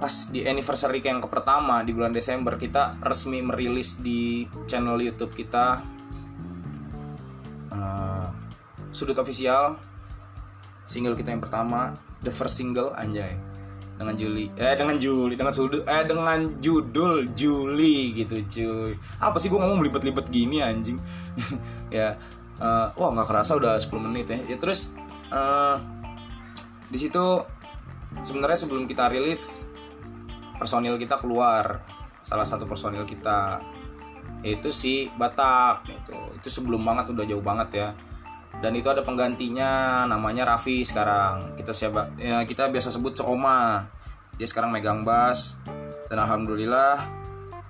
pas 0.00 0.32
di 0.32 0.48
anniversary 0.48 1.04
yang 1.04 1.20
ke 1.20 1.28
pertama 1.28 1.84
di 1.84 1.92
bulan 1.92 2.08
Desember 2.08 2.56
kita 2.56 2.96
resmi 3.04 3.44
merilis 3.44 4.00
di 4.00 4.48
channel 4.64 4.96
YouTube 4.96 5.36
kita 5.36 5.84
uh, 7.68 8.28
sudut 8.88 9.20
official 9.20 9.76
single 10.88 11.12
kita 11.12 11.36
yang 11.36 11.44
pertama 11.44 12.00
the 12.24 12.32
first 12.32 12.56
single 12.56 12.92
anjay. 12.96 13.36
Dengan 14.00 14.16
Juli 14.16 14.48
eh 14.56 14.72
dengan 14.80 14.96
Juli 14.96 15.36
dengan 15.36 15.52
sudut 15.52 15.84
eh 15.84 16.04
dengan 16.08 16.56
judul 16.56 17.36
Juli 17.36 18.16
gitu 18.16 18.40
cuy. 18.48 18.92
Apa 19.20 19.36
sih 19.36 19.52
gue 19.52 19.60
ngomong 19.60 19.84
libet-libet 19.84 20.24
gini 20.32 20.64
anjing? 20.64 20.96
Ya 21.92 22.16
uh, 22.56 22.96
wah 22.96 23.10
nggak 23.12 23.28
kerasa 23.28 23.60
udah 23.60 23.76
10 23.76 23.92
menit 24.00 24.32
ya. 24.32 24.40
Ya 24.48 24.56
terus 24.56 24.96
uh, 25.28 25.76
di 26.88 26.96
situ 26.96 27.44
sebenarnya 28.24 28.56
sebelum 28.56 28.88
kita 28.88 29.12
rilis 29.12 29.68
personil 30.56 30.96
kita 30.96 31.20
keluar. 31.20 31.84
Salah 32.24 32.48
satu 32.48 32.64
personil 32.64 33.04
kita. 33.04 33.60
Itu 34.40 34.72
si 34.72 35.12
Batak 35.20 35.84
itu 35.92 36.16
itu 36.40 36.48
sebelum 36.48 36.80
banget 36.80 37.12
udah 37.12 37.24
jauh 37.28 37.44
banget 37.44 37.68
ya 37.76 37.88
dan 38.58 38.74
itu 38.74 38.90
ada 38.90 39.06
penggantinya 39.06 40.02
namanya 40.10 40.42
Raffi 40.44 40.82
sekarang. 40.82 41.54
Kita 41.54 41.70
siapa 41.70 42.10
ya 42.18 42.42
kita 42.42 42.68
biasa 42.68 42.90
sebut 42.90 43.14
Coma 43.14 43.86
dia 44.36 44.44
sekarang 44.50 44.74
megang 44.74 45.06
bass. 45.06 45.56
Dan 46.10 46.18
alhamdulillah 46.18 46.98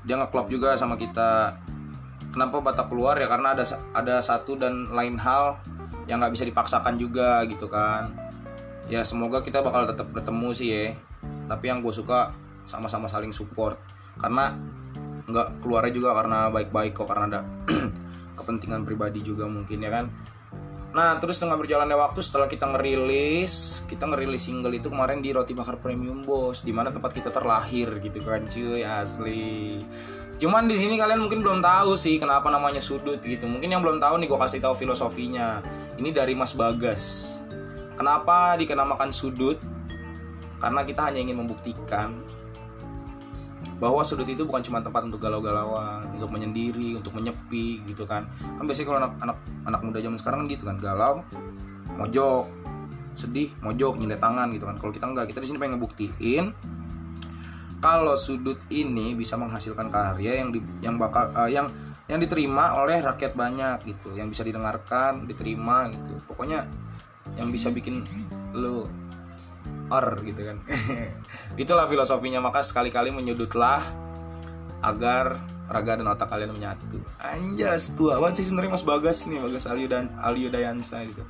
dia 0.03 0.17
ngeklop 0.17 0.49
juga 0.49 0.75
sama 0.81 0.97
kita. 0.97 1.61
Kenapa 2.33 2.63
Batak 2.65 2.89
keluar? 2.89 3.21
Ya 3.21 3.29
karena 3.29 3.53
ada 3.53 3.63
ada 3.93 4.17
satu 4.25 4.57
dan 4.57 4.91
lain 4.91 5.21
hal 5.21 5.61
yang 6.09 6.19
nggak 6.19 6.33
bisa 6.35 6.49
dipaksakan 6.49 6.97
juga 6.97 7.45
gitu 7.47 7.69
kan. 7.69 8.11
Ya 8.91 9.07
semoga 9.07 9.45
kita 9.45 9.63
bakal 9.63 9.87
tetap 9.87 10.11
bertemu 10.11 10.49
sih 10.51 10.69
ya. 10.73 10.85
Tapi 11.47 11.71
yang 11.71 11.85
gue 11.85 11.95
suka 11.95 12.35
sama-sama 12.67 13.07
saling 13.07 13.31
support. 13.31 13.79
Karena 14.19 14.51
nggak 15.31 15.63
keluarnya 15.63 15.93
juga 15.95 16.11
karena 16.19 16.51
baik-baik 16.51 16.99
kok 16.99 17.07
karena 17.07 17.25
ada 17.31 17.41
kepentingan 18.39 18.83
pribadi 18.83 19.23
juga 19.23 19.47
mungkin 19.47 19.79
ya 19.79 19.91
kan 19.91 20.11
Nah 20.90 21.23
terus 21.23 21.38
dengan 21.38 21.54
berjalannya 21.54 21.94
waktu 21.94 22.18
setelah 22.18 22.50
kita 22.50 22.66
ngerilis 22.66 23.87
Kita 23.87 24.11
ngerilis 24.11 24.42
single 24.42 24.75
itu 24.75 24.90
kemarin 24.90 25.23
di 25.23 25.30
Roti 25.30 25.54
Bakar 25.54 25.78
Premium 25.78 26.26
Bos 26.26 26.66
Di 26.66 26.75
mana 26.75 26.90
tempat 26.90 27.14
kita 27.14 27.30
terlahir 27.30 28.02
gitu 28.02 28.18
kan 28.26 28.42
cuy 28.42 28.82
asli. 28.82 29.87
Cuman 30.40 30.64
di 30.64 30.73
sini 30.73 30.97
kalian 30.97 31.20
mungkin 31.20 31.44
belum 31.44 31.61
tahu 31.61 32.00
sih 32.00 32.16
kenapa 32.16 32.49
namanya 32.49 32.80
sudut 32.80 33.20
gitu. 33.20 33.44
Mungkin 33.44 33.76
yang 33.76 33.85
belum 33.85 34.00
tahu 34.00 34.16
nih 34.25 34.26
gue 34.26 34.40
kasih 34.40 34.64
tahu 34.64 34.73
filosofinya. 34.73 35.61
Ini 36.00 36.16
dari 36.16 36.32
Mas 36.32 36.56
Bagas. 36.56 37.37
Kenapa 37.92 38.56
dikenamakan 38.56 39.12
sudut? 39.12 39.61
Karena 40.56 40.80
kita 40.88 41.12
hanya 41.12 41.20
ingin 41.20 41.44
membuktikan 41.44 42.30
bahwa 43.81 44.05
sudut 44.05 44.29
itu 44.29 44.45
bukan 44.45 44.61
cuma 44.61 44.85
tempat 44.85 45.09
untuk 45.09 45.25
galau-galauan, 45.25 46.05
untuk 46.13 46.29
menyendiri, 46.29 47.01
untuk 47.01 47.17
menyepi 47.17 47.81
gitu 47.89 48.05
kan. 48.05 48.29
Kan 48.61 48.69
biasanya 48.69 48.87
kalau 48.93 48.99
anak-anak 49.01 49.37
anak 49.65 49.81
muda 49.81 49.99
zaman 50.05 50.19
sekarang 50.21 50.39
kan 50.45 50.47
gitu 50.53 50.65
kan, 50.69 50.77
galau, 50.77 51.25
mojok, 51.97 52.45
sedih, 53.17 53.49
mojok, 53.65 53.97
nyindir 53.97 54.21
tangan 54.21 54.53
gitu 54.53 54.69
kan. 54.69 54.77
Kalau 54.77 54.93
kita 54.93 55.07
enggak, 55.09 55.33
kita 55.33 55.41
di 55.41 55.47
sini 55.49 55.59
pengen 55.59 55.81
ngebuktiin 55.81 56.47
kalau 57.81 58.13
sudut 58.13 58.61
ini 58.69 59.17
bisa 59.17 59.41
menghasilkan 59.41 59.89
karya 59.89 60.45
yang 60.45 60.53
di, 60.53 60.61
yang 60.85 61.01
bakal 61.01 61.33
uh, 61.33 61.49
yang 61.49 61.73
yang 62.13 62.21
diterima 62.21 62.77
oleh 62.77 63.01
rakyat 63.01 63.33
banyak 63.33 63.89
gitu, 63.89 64.13
yang 64.13 64.29
bisa 64.29 64.45
didengarkan, 64.45 65.25
diterima 65.25 65.89
gitu. 65.89 66.21
Pokoknya 66.29 66.69
yang 67.41 67.49
bisa 67.49 67.73
bikin 67.73 68.05
lo 68.53 68.91
or 69.90 70.23
gitu 70.23 70.47
kan. 70.47 70.59
Itulah 71.62 71.90
filosofinya. 71.90 72.38
Maka 72.38 72.62
sekali-kali 72.62 73.11
menyudutlah 73.11 73.82
agar 74.80 75.37
raga 75.70 75.99
dan 75.99 76.06
otak 76.11 76.30
kalian 76.30 76.50
menyatu. 76.50 76.99
Anjas 77.23 77.94
tua 77.94 78.18
banget 78.18 78.42
sih 78.42 78.50
sebenarnya 78.50 78.75
mas 78.75 78.87
bagas 78.87 79.26
nih 79.30 79.38
bagas 79.38 79.70
Alio 79.70 79.87
dan 79.87 80.11
Alio 80.18 80.50
Dayansa 80.50 81.02
gitu. 81.06 81.23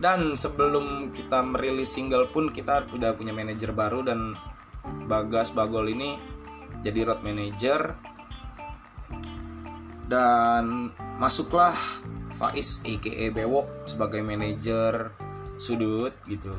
Dan 0.00 0.34
sebelum 0.34 1.12
kita 1.12 1.44
merilis 1.44 1.92
single 1.92 2.32
pun 2.32 2.48
kita 2.48 2.88
udah 2.88 3.12
punya 3.12 3.36
manajer 3.36 3.76
baru 3.76 4.00
dan 4.00 4.32
bagas 5.06 5.52
bagol 5.52 5.88
ini 5.92 6.16
jadi 6.80 7.04
road 7.04 7.20
manager. 7.20 7.96
Dan 10.08 10.92
masuklah 11.20 11.76
Faiz 12.32 12.80
aka 12.84 13.28
Bewok 13.32 13.84
sebagai 13.84 14.24
manajer 14.24 15.12
sudut 15.60 16.16
gitu 16.26 16.52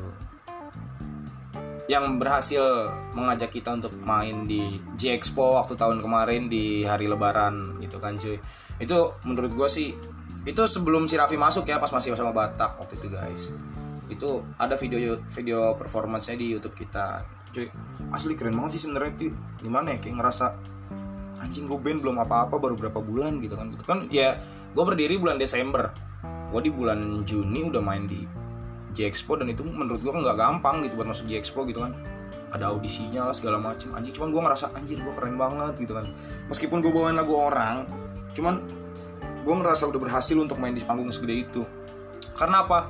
yang 1.84 2.16
berhasil 2.16 2.88
mengajak 3.12 3.52
kita 3.52 3.76
untuk 3.76 3.92
main 4.00 4.48
di 4.48 4.80
J 4.96 5.20
Expo 5.20 5.60
waktu 5.60 5.76
tahun 5.76 6.00
kemarin 6.00 6.48
di 6.48 6.80
hari 6.88 7.04
Lebaran 7.04 7.76
gitu 7.76 8.00
kan 8.00 8.16
cuy. 8.16 8.40
Itu 8.80 9.20
menurut 9.28 9.52
gue 9.52 9.68
sih 9.68 9.92
itu 10.44 10.62
sebelum 10.64 11.08
si 11.08 11.16
Raffi 11.20 11.36
masuk 11.36 11.68
ya 11.68 11.76
pas 11.80 11.92
masih 11.92 12.16
sama 12.16 12.32
Batak 12.32 12.80
waktu 12.80 12.96
itu 12.96 13.08
guys. 13.12 13.52
Itu 14.08 14.44
ada 14.56 14.80
video 14.80 15.20
video 15.28 15.76
performance-nya 15.76 16.40
di 16.40 16.56
YouTube 16.56 16.72
kita 16.72 17.20
cuy. 17.52 17.68
Asli 18.16 18.32
keren 18.32 18.56
banget 18.56 18.80
sih 18.80 18.88
sebenarnya 18.88 19.12
itu 19.20 19.26
gimana 19.60 19.92
ya 19.92 19.98
kayak 20.00 20.24
ngerasa 20.24 20.46
anjing 21.44 21.68
gue 21.68 21.76
band 21.76 22.00
belum 22.00 22.16
apa-apa 22.24 22.56
baru 22.56 22.80
berapa 22.80 23.00
bulan 23.04 23.44
gitu 23.44 23.60
kan. 23.60 23.76
Itu 23.76 23.84
kan 23.84 24.08
ya 24.08 24.40
gue 24.72 24.84
berdiri 24.88 25.20
bulan 25.20 25.36
Desember. 25.36 25.92
Gue 26.48 26.64
di 26.64 26.72
bulan 26.72 27.28
Juni 27.28 27.68
udah 27.68 27.84
main 27.84 28.08
di 28.08 28.43
J 28.94 29.10
Expo 29.10 29.34
dan 29.34 29.50
itu 29.50 29.66
menurut 29.66 30.00
gue 30.00 30.12
nggak 30.14 30.38
gampang 30.38 30.86
gitu 30.86 30.94
buat 30.94 31.10
masuk 31.10 31.26
J 31.26 31.42
Expo 31.42 31.66
gitu 31.66 31.82
kan. 31.82 31.92
Ada 32.54 32.70
audisinya 32.70 33.26
lah 33.26 33.34
segala 33.34 33.58
macem. 33.58 33.90
Anjing 33.90 34.14
cuman 34.14 34.30
gue 34.30 34.42
ngerasa 34.46 34.70
anjir 34.78 35.02
gue 35.02 35.10
keren 35.10 35.34
banget 35.34 35.74
gitu 35.82 35.98
kan. 35.98 36.06
Meskipun 36.46 36.78
gue 36.78 36.94
bawain 36.94 37.18
lagu 37.18 37.34
orang 37.34 37.84
cuman 38.34 38.62
gue 39.42 39.54
ngerasa 39.54 39.90
udah 39.90 40.00
berhasil 40.00 40.34
untuk 40.38 40.58
main 40.62 40.72
di 40.72 40.86
panggung 40.86 41.10
segede 41.10 41.34
itu. 41.50 41.62
Karena 42.38 42.62
apa? 42.62 42.86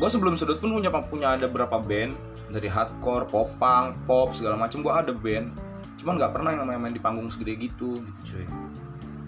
Gue 0.00 0.08
sebelum 0.08 0.34
sudut 0.40 0.56
pun 0.58 0.72
punya 0.72 0.88
punya 1.04 1.36
ada 1.36 1.46
berapa 1.46 1.76
band 1.78 2.16
dari 2.48 2.68
hardcore 2.68 3.28
pop 3.28 3.48
punk 3.60 4.08
pop 4.08 4.32
segala 4.32 4.56
macem 4.56 4.80
gue 4.80 4.90
ada 4.92 5.12
band. 5.12 5.52
Cuman 6.00 6.16
nggak 6.16 6.32
pernah 6.32 6.50
yang 6.56 6.64
main, 6.64 6.80
main 6.80 6.96
di 6.96 7.00
panggung 7.00 7.28
segede 7.28 7.60
gitu 7.60 8.00
gitu 8.00 8.20
cuy. 8.34 8.46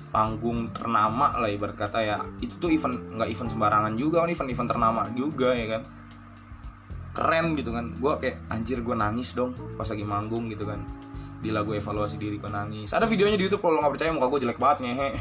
Panggung 0.09 0.73
ternama 0.73 1.37
lah 1.37 1.53
ibarat 1.53 1.77
kata 1.77 2.01
ya. 2.01 2.17
Itu 2.41 2.57
tuh 2.57 2.73
event 2.73 2.97
nggak 3.21 3.29
event 3.29 3.49
sembarangan 3.53 3.93
juga 3.93 4.25
kan? 4.25 4.33
Event 4.33 4.51
event 4.57 4.69
ternama 4.73 5.03
juga 5.13 5.53
ya 5.53 5.69
kan 5.77 5.85
keren 7.17 7.57
gitu 7.57 7.73
kan. 7.73 7.97
Gue 7.97 8.13
kayak 8.21 8.37
anjir 8.53 8.85
gue 8.85 8.93
nangis 8.93 9.33
dong 9.33 9.57
pas 9.81 9.89
lagi 9.89 10.05
manggung 10.05 10.53
gitu 10.53 10.69
kan. 10.69 10.85
Di 11.41 11.49
lagu 11.49 11.73
evaluasi 11.73 12.21
diri 12.21 12.37
gue 12.37 12.53
nangis. 12.53 12.93
Ada 12.93 13.09
videonya 13.09 13.41
di 13.41 13.49
YouTube 13.49 13.65
kalau 13.65 13.81
nggak 13.81 13.97
percaya 13.97 14.13
muka 14.13 14.29
gue 14.29 14.41
jelek 14.45 14.61
banget 14.61 14.79
ngehe. 14.85 15.11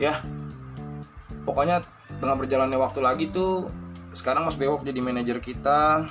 Ya. 0.00 0.16
Pokoknya 1.44 1.84
dengan 2.24 2.40
berjalannya 2.40 2.80
waktu 2.80 3.04
lagi 3.04 3.28
tuh 3.28 3.68
sekarang 4.16 4.48
Mas 4.48 4.56
Bewok 4.56 4.80
jadi 4.80 4.96
manajer 4.96 5.44
kita. 5.44 6.08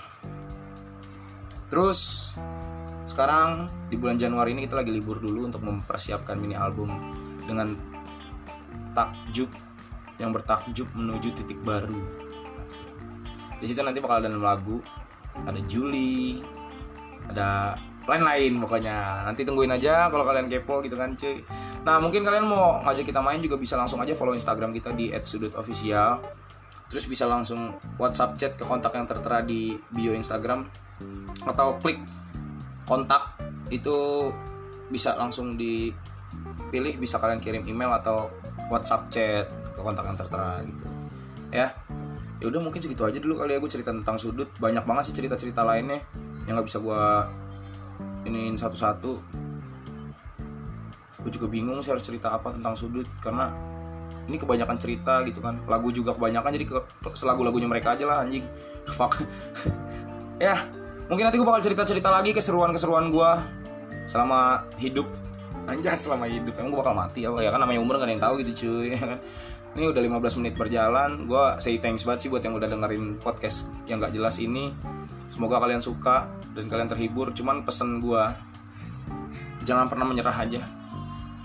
Terus 1.73 2.31
sekarang 3.09 3.65
di 3.89 3.97
bulan 3.97 4.21
Januari 4.21 4.53
ini 4.53 4.69
kita 4.69 4.77
lagi 4.77 4.93
libur 4.93 5.17
dulu 5.17 5.49
untuk 5.49 5.65
mempersiapkan 5.65 6.37
mini 6.37 6.53
album 6.53 6.93
dengan 7.49 7.73
takjub 8.93 9.49
yang 10.21 10.29
bertakjub 10.29 10.85
menuju 10.93 11.33
titik 11.33 11.57
baru. 11.65 11.97
Di 13.59 13.65
situ 13.67 13.81
nanti 13.83 13.99
bakal 13.99 14.23
ada 14.23 14.29
lagu 14.31 14.79
ada 15.47 15.59
Juli 15.63 16.43
ada 17.29 17.77
lain-lain 18.09 18.57
pokoknya. 18.57 19.23
Nanti 19.23 19.45
tungguin 19.45 19.69
aja 19.69 20.09
kalau 20.09 20.25
kalian 20.25 20.49
kepo 20.49 20.81
gitu 20.81 20.97
kan 20.97 21.13
cuy. 21.13 21.45
Nah 21.85 22.01
mungkin 22.01 22.25
kalian 22.25 22.49
mau 22.49 22.81
ngajak 22.81 23.05
kita 23.05 23.21
main 23.21 23.37
juga 23.37 23.55
bisa 23.61 23.77
langsung 23.77 24.01
aja 24.01 24.17
follow 24.17 24.33
instagram 24.33 24.73
kita 24.73 24.91
di 24.97 25.13
@sudutofficial. 25.13 26.17
Terus 26.89 27.05
bisa 27.05 27.29
langsung 27.29 27.77
WhatsApp 28.01 28.33
chat 28.41 28.57
ke 28.57 28.65
kontak 28.65 28.97
yang 28.97 29.05
tertera 29.05 29.45
di 29.45 29.77
bio 29.93 30.11
Instagram. 30.17 30.65
Atau 31.45 31.77
klik 31.85 32.01
kontak 32.89 33.37
itu 33.69 34.33
bisa 34.89 35.13
langsung 35.13 35.53
dipilih 35.53 36.97
bisa 36.97 37.21
kalian 37.21 37.37
kirim 37.37 37.61
email 37.69 37.93
atau 37.93 38.33
WhatsApp 38.73 39.05
chat 39.13 39.45
ke 39.69 39.79
kontak 39.85 40.09
yang 40.09 40.17
tertera 40.17 40.65
gitu. 40.65 40.85
Ya 41.53 41.77
ya 42.39 42.47
udah 42.47 42.59
mungkin 42.63 42.79
segitu 42.79 43.03
aja 43.03 43.19
dulu 43.19 43.43
kali 43.43 43.55
ya 43.55 43.59
gue 43.59 43.71
cerita 43.71 43.91
tentang 43.91 44.15
sudut. 44.15 44.47
Banyak 44.57 44.87
banget 44.87 45.11
sih 45.11 45.15
cerita-cerita 45.15 45.61
lainnya 45.67 45.99
yang 46.47 46.55
nggak 46.55 46.67
bisa 46.67 46.79
gue 46.79 47.01
iniin 48.31 48.55
satu-satu. 48.55 49.13
Gue 51.19 51.31
juga 51.35 51.51
bingung 51.51 51.83
sih 51.83 51.91
harus 51.91 52.03
cerita 52.03 52.31
apa 52.31 52.55
tentang 52.55 52.79
sudut 52.79 53.05
karena 53.19 53.51
ini 54.31 54.39
kebanyakan 54.39 54.77
cerita 54.79 55.19
gitu 55.27 55.43
kan. 55.43 55.59
Lagu 55.67 55.91
juga 55.91 56.15
kebanyakan 56.15 56.49
jadi 56.55 56.65
ke, 56.65 56.79
selagu 57.11 57.43
lagunya 57.43 57.67
mereka 57.67 57.93
aja 57.99 58.07
lah 58.07 58.23
anjing. 58.23 58.47
Fuck. 58.97 59.19
Ya 60.39 60.55
mungkin 61.11 61.27
nanti 61.27 61.35
gue 61.35 61.47
bakal 61.47 61.59
cerita-cerita 61.59 62.07
lagi 62.07 62.31
keseruan-keseruan 62.31 63.11
gue 63.11 63.31
selama 64.07 64.63
hidup 64.79 65.05
anjas 65.69 66.09
selama 66.09 66.25
hidup. 66.25 66.57
Emang 66.57 66.73
gue 66.73 66.79
bakal 66.81 66.95
mati 66.97 67.21
apa? 67.29 67.45
Ya 67.45 67.53
kan 67.53 67.61
namanya 67.61 67.79
umur 67.79 68.01
gak 68.01 68.09
ada 68.09 68.13
yang 68.17 68.23
tahu 68.23 68.33
gitu 68.41 68.51
cuy. 68.65 68.97
Ini 69.77 69.85
udah 69.85 70.01
15 70.01 70.39
menit 70.41 70.53
berjalan. 70.57 71.29
Gue 71.29 71.45
say 71.61 71.77
thanks 71.77 72.03
banget 72.03 72.25
sih 72.25 72.29
buat 72.33 72.41
yang 72.41 72.57
udah 72.57 72.65
dengerin 72.65 73.21
podcast 73.21 73.69
yang 73.85 74.01
gak 74.01 74.17
jelas 74.17 74.41
ini. 74.41 74.73
Semoga 75.29 75.61
kalian 75.61 75.77
suka 75.77 76.25
dan 76.57 76.65
kalian 76.65 76.89
terhibur. 76.89 77.29
Cuman 77.37 77.61
pesen 77.61 78.01
gue 78.01 78.23
jangan 79.63 79.85
pernah 79.85 80.09
menyerah 80.09 80.33
aja. 80.33 80.65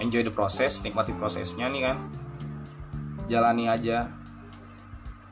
Enjoy 0.00 0.24
the 0.24 0.32
process 0.32 0.80
nikmati 0.80 1.12
prosesnya 1.12 1.68
nih 1.68 1.92
kan. 1.92 1.96
Jalani 3.28 3.68
aja. 3.68 4.08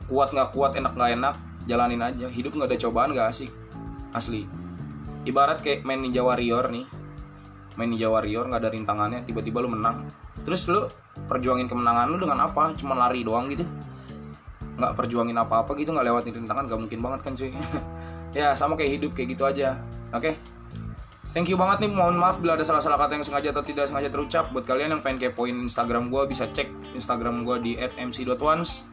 Kuat 0.05 0.29
nggak 0.37 0.53
kuat 0.53 0.77
enak 0.77 0.93
nggak 0.93 1.11
enak 1.17 1.35
jalanin 1.65 2.01
aja. 2.05 2.29
Hidup 2.29 2.53
nggak 2.53 2.69
ada 2.69 2.77
cobaan 2.77 3.09
nggak 3.17 3.27
asik? 3.27 3.49
Asli. 4.13 4.45
Ibarat 5.25 5.65
kayak 5.65 5.81
main 5.81 5.97
ninja 5.97 6.21
warrior 6.21 6.69
nih 6.69 7.02
main 7.75 7.89
ninja 7.89 8.07
warrior 8.09 8.45
nggak 8.49 8.61
ada 8.61 8.69
rintangannya 8.71 9.19
tiba-tiba 9.25 9.61
lu 9.63 9.69
menang 9.73 10.07
terus 10.45 10.69
lu 10.69 10.85
perjuangin 11.29 11.69
kemenangan 11.69 12.09
lu 12.09 12.17
dengan 12.17 12.49
apa 12.49 12.73
cuma 12.77 12.97
lari 12.97 13.25
doang 13.25 13.49
gitu 13.49 13.65
nggak 14.73 14.93
perjuangin 14.97 15.37
apa-apa 15.37 15.77
gitu 15.77 15.93
nggak 15.93 16.05
lewatin 16.09 16.33
rintangan 16.33 16.65
gak 16.65 16.79
mungkin 16.81 16.99
banget 16.99 17.19
kan 17.21 17.33
cuy 17.37 17.53
ya 18.37 18.57
sama 18.57 18.73
kayak 18.73 18.97
hidup 18.97 19.11
kayak 19.13 19.37
gitu 19.37 19.43
aja 19.45 19.77
oke 20.09 20.21
okay? 20.21 20.35
Thank 21.33 21.49
you 21.49 21.57
banget 21.57 21.81
nih, 21.81 21.89
mohon 21.89 22.13
maaf 22.13 22.37
bila 22.37 22.53
ada 22.53 22.61
salah-salah 22.61 22.93
kata 22.93 23.17
yang 23.17 23.25
sengaja 23.25 23.49
atau 23.49 23.65
tidak 23.65 23.89
sengaja 23.89 24.05
terucap. 24.05 24.53
Buat 24.53 24.69
kalian 24.69 24.93
yang 24.93 25.01
pengen 25.01 25.33
kepoin 25.33 25.65
Instagram 25.65 26.13
gue, 26.13 26.29
bisa 26.29 26.45
cek 26.45 26.93
Instagram 26.93 27.41
gue 27.41 27.57
di 27.57 27.71
@mc.ones. 27.73 28.85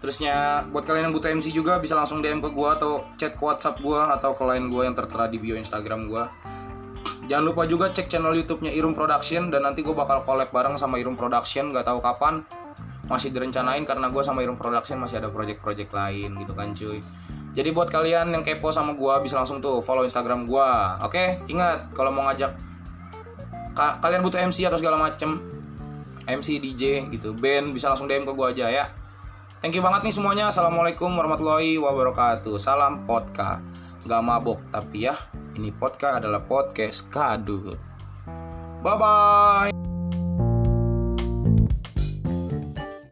Terusnya 0.00 0.64
buat 0.72 0.86
kalian 0.88 1.10
yang 1.10 1.14
butuh 1.18 1.28
MC 1.34 1.52
juga 1.52 1.82
bisa 1.82 1.92
langsung 1.92 2.24
DM 2.24 2.38
ke 2.38 2.54
gue 2.54 2.68
atau 2.72 3.04
chat 3.20 3.36
ke 3.36 3.42
WhatsApp 3.42 3.82
gue 3.84 4.00
atau 4.00 4.32
ke 4.32 4.42
line 4.48 4.72
gue 4.72 4.82
yang 4.86 4.96
tertera 4.96 5.26
di 5.26 5.42
bio 5.42 5.58
Instagram 5.58 6.06
gue. 6.06 6.24
Jangan 7.30 7.46
lupa 7.46 7.62
juga 7.62 7.94
cek 7.94 8.10
channel 8.10 8.34
YouTube-nya 8.34 8.74
Irum 8.74 8.90
Production 8.90 9.54
dan 9.54 9.62
nanti 9.62 9.86
gue 9.86 9.94
bakal 9.94 10.26
collab 10.26 10.50
bareng 10.50 10.74
sama 10.74 10.98
Irum 10.98 11.14
Production, 11.14 11.70
gak 11.70 11.86
tahu 11.86 12.02
kapan. 12.02 12.42
Masih 13.06 13.30
direncanain 13.30 13.86
karena 13.86 14.10
gue 14.10 14.18
sama 14.18 14.42
Irum 14.42 14.58
Production 14.58 14.98
masih 14.98 15.22
ada 15.22 15.30
project-project 15.30 15.94
lain 15.94 16.34
gitu 16.42 16.58
kan 16.58 16.74
cuy. 16.74 16.98
Jadi 17.54 17.70
buat 17.70 17.86
kalian 17.86 18.34
yang 18.34 18.42
kepo 18.42 18.74
sama 18.74 18.98
gue 18.98 19.14
bisa 19.22 19.38
langsung 19.38 19.62
tuh 19.62 19.78
follow 19.78 20.02
Instagram 20.02 20.50
gue. 20.50 20.70
Oke, 21.06 21.46
ingat 21.46 21.94
kalau 21.94 22.10
mau 22.10 22.26
ngajak 22.26 22.50
ka 23.78 24.02
kalian 24.02 24.26
butuh 24.26 24.42
MC 24.50 24.66
atau 24.66 24.74
segala 24.74 24.98
macem 24.98 25.38
MC 26.26 26.58
DJ 26.58 27.06
gitu 27.14 27.30
band 27.38 27.70
bisa 27.70 27.86
langsung 27.86 28.10
DM 28.10 28.26
ke 28.26 28.34
gue 28.34 28.46
aja 28.50 28.66
ya 28.66 28.86
Thank 29.60 29.76
you 29.76 29.84
banget 29.84 30.08
nih 30.08 30.14
semuanya. 30.16 30.48
Assalamualaikum 30.48 31.12
warahmatullahi 31.12 31.76
wabarakatuh. 31.76 32.56
Salam 32.56 33.04
podcast. 33.04 33.60
Gak 34.08 34.24
mabok 34.24 34.56
tapi 34.72 35.04
ya 35.04 35.12
ini 35.58 35.70
podcast 35.74 36.22
adalah 36.22 36.42
podcast 36.44 37.10
kadut. 37.10 37.78
Bye 38.80 38.96
bye. 38.96 39.89